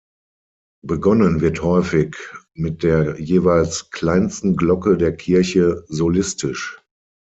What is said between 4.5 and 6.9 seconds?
Glocke der Kirche solistisch.